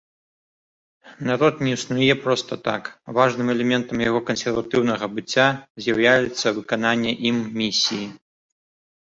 Народ 1.27 1.59
не 1.67 1.73
існуе 1.77 2.13
проста 2.23 2.57
так, 2.67 2.83
важным 3.19 3.47
элементам 3.55 4.03
яго 4.05 4.19
кансерватыўнага 4.31 5.05
быцця 5.19 5.47
з'яўляецца 5.85 6.47
выкананне 6.57 7.11
ім 7.31 7.37
місіі. 7.63 8.05